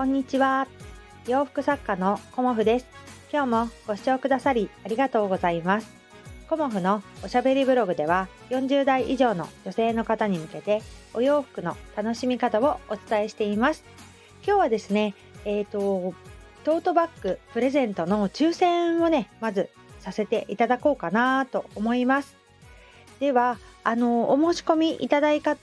[0.00, 0.66] こんにちは。
[1.28, 2.86] 洋服作家のコモフです。
[3.30, 5.92] 今日もご視聴くださりありがとうございます。
[6.48, 10.80] コモフのおしゃべりブログでは40代以上の女性の方に向けて
[11.12, 13.84] お洋服の楽しみ方をお伝えしています。
[14.42, 16.14] 今日はですね、えっ、ー、と、
[16.64, 22.38] トートバッグプレゼントの抽選をね、まずさせていただこうかなと思います。
[23.18, 25.58] では、あの、お申し込みいただいた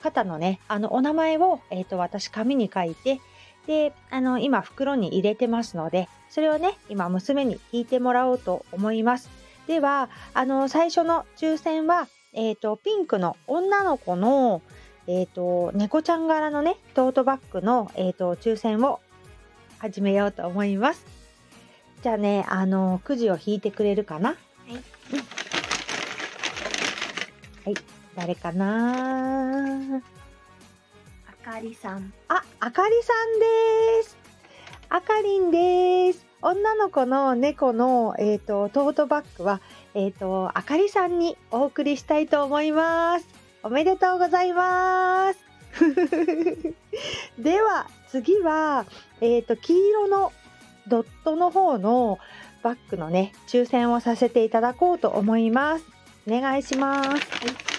[0.00, 3.20] 方のね、あの、お名前を、えっ、ー、と、私、紙に書いて、
[3.66, 9.30] で、あの、今袋に入れてますので、それをね、今娘に引いてもらおうと思います。
[9.66, 14.62] では、あの、最初の抽選は、えっ、ー、と、ピンクの女の子の、
[15.06, 19.00] えっ、ー、と、猫ちゃん柄のね、トートバッグの、えっ、ー、と、抽選を
[19.78, 21.04] 始めようと思います。
[22.02, 24.30] じゃあね、あの、くじを引いてくれるかな？
[24.30, 24.36] は
[24.68, 24.72] い。
[24.72, 24.80] うん、
[27.64, 27.74] はい。
[28.16, 30.02] 誰かな
[31.50, 32.12] かりさん。
[32.28, 34.16] あ、あかりさんです。
[34.88, 36.24] あかりんです。
[36.42, 39.60] 女の子の猫の、えーと、トートバッグは、
[39.94, 43.26] えーと、あかりさんにお送りしたいと思います。
[43.64, 45.40] おめでとうございます。
[47.38, 48.86] では次は、
[49.20, 50.32] えーと、黄色の
[50.86, 52.20] ドットの方の
[52.62, 55.84] バッグのね抽選をさせていただこうと思います。
[56.28, 57.08] お願いします。
[57.08, 57.69] はい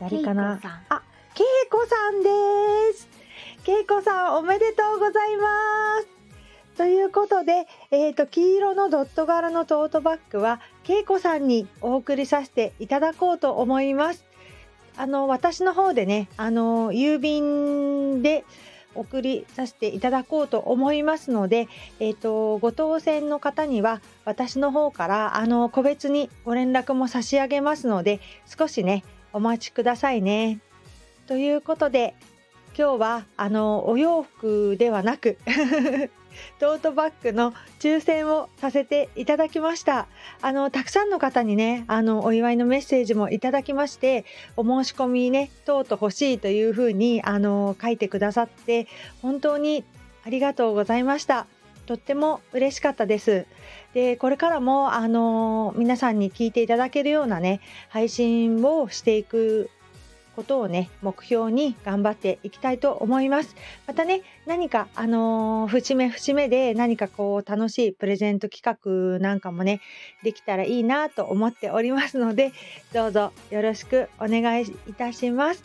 [0.00, 1.02] 誰かなあ、
[1.34, 2.28] けいこさんで
[2.94, 3.08] す。
[3.64, 6.08] けいこさんおめでとうございます。
[6.76, 14.24] ということで、えっ、ー、と、黄色のドット柄のトートバッグは、けいこさんにお送りさせていただこうと思います。
[14.98, 18.44] あの、私の方でね、あの、郵便で
[18.94, 21.68] 送りさせていただこうと思いますので、
[22.00, 29.02] えっ、ー、と、ご当選の方には、私の方から、あの、個別にご連絡も差し上げますので、少しね、
[29.36, 30.60] お待ちくださいね。
[31.26, 32.14] ということで
[32.74, 35.36] 今日はあのお洋服ではなく
[36.58, 40.06] トートバッグの抽選をさせていただきました
[40.40, 44.24] あのたくさんの方にねあのお祝いのメッセージもいただきまして
[44.56, 48.86] お申し込みねトート欲しいというふうにあの書いてくださって
[49.20, 49.84] 本当に
[50.24, 51.46] ありがとうございました
[51.86, 53.46] とっても嬉しかったです。
[53.94, 59.70] で、これからも、あの皆さんに聞いていただけるようなね、配信をしていく
[60.36, 63.56] ことをね、目標に頑張っていきたいと思います。
[63.86, 69.80] またね、何か、あのー、節目節目で何かこう、楽しいプレゼント企画なんかもね、
[70.22, 72.52] できたらいいなと思っておりますので、
[72.92, 75.64] どうぞよろしくお願いいたします。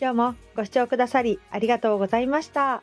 [0.00, 2.82] 今日もご視聴くださりありがとうございました。